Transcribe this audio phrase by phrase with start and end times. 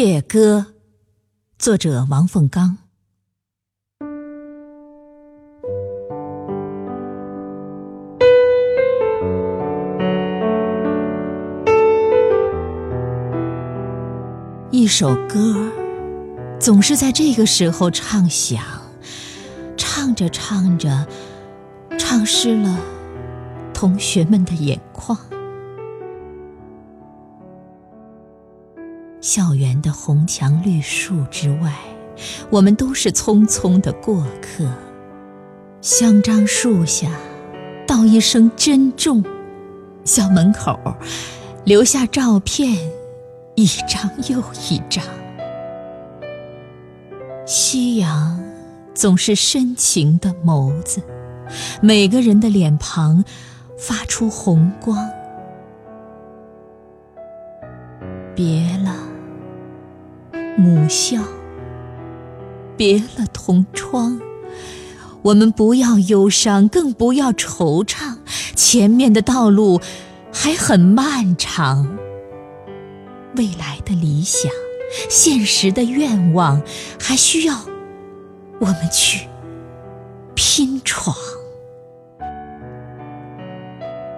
[0.00, 0.64] 夜歌》，
[1.58, 2.78] 作者王凤刚。
[14.70, 15.70] 一首歌，
[16.58, 18.62] 总是在这个时候唱响，
[19.76, 21.06] 唱着唱着，
[21.98, 22.74] 唱湿了
[23.74, 25.18] 同学们的眼眶。
[29.20, 31.74] 校园的红墙绿树之外，
[32.48, 34.66] 我们都是匆匆的过客。
[35.82, 37.10] 香樟树下，
[37.86, 39.22] 道一声珍重；
[40.04, 40.78] 校门口，
[41.64, 42.78] 留下照片，
[43.56, 45.04] 一张又一张。
[47.46, 48.40] 夕阳
[48.94, 51.02] 总是深情的眸子，
[51.82, 53.22] 每个人的脸庞
[53.78, 54.96] 发出红光。
[58.34, 59.09] 别了。
[60.60, 61.22] 母校，
[62.76, 64.20] 别了同窗，
[65.22, 68.18] 我们不要忧伤，更不要惆怅。
[68.54, 69.80] 前面的道路
[70.30, 71.96] 还很漫长，
[73.36, 74.52] 未来的理想，
[75.08, 76.60] 现实的愿望，
[77.00, 77.58] 还需要
[78.58, 79.26] 我们去
[80.34, 81.16] 拼闯。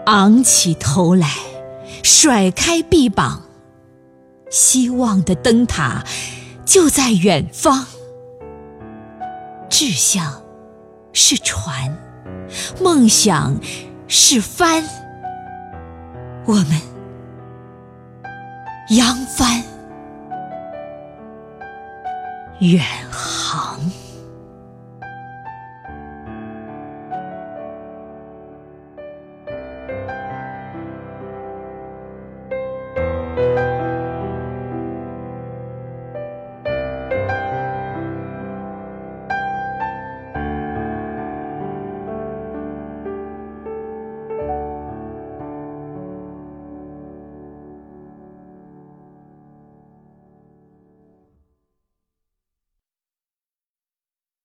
[0.06, 1.28] 昂起头来，
[2.02, 3.42] 甩开臂膀。
[4.50, 6.04] 希望的灯塔
[6.64, 7.84] 就在远方，
[9.68, 10.42] 志向
[11.12, 11.96] 是船，
[12.80, 13.58] 梦想
[14.06, 14.84] 是帆，
[16.46, 16.80] 我们
[18.90, 19.62] 扬帆
[22.60, 23.31] 远航。